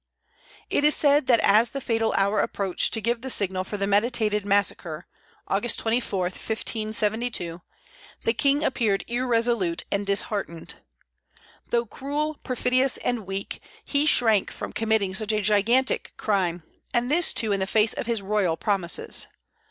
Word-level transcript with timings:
It 0.71 0.83
is 0.83 0.95
said 0.95 1.27
that 1.27 1.39
as 1.41 1.69
the 1.69 1.79
fatal 1.79 2.11
hour 2.17 2.39
approached 2.39 2.91
to 2.95 3.01
give 3.01 3.21
the 3.21 3.29
signal 3.29 3.63
for 3.63 3.77
the 3.77 3.85
meditated 3.85 4.47
massacre, 4.47 5.05
Aug. 5.47 5.77
24, 5.77 6.21
1572, 6.21 7.61
the 8.23 8.33
King 8.33 8.63
appeared 8.63 9.03
irresolute 9.07 9.83
and 9.91 10.03
disheartened. 10.07 10.77
Though 11.69 11.85
cruel, 11.85 12.39
perfidious, 12.43 12.97
and 12.97 13.27
weak, 13.27 13.61
he 13.85 14.07
shrank 14.07 14.49
from 14.49 14.73
committing 14.73 15.13
such 15.13 15.33
a 15.33 15.39
gigantic 15.41 16.13
crime, 16.17 16.63
and 16.95 17.11
this 17.11 17.31
too 17.31 17.51
in 17.51 17.59
the 17.59 17.67
face 17.67 17.93
of 17.93 18.07
his 18.07 18.23
royal 18.23 18.57
promises. 18.57 19.27